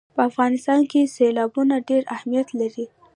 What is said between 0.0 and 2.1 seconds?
په افغانستان کې سیلابونه ډېر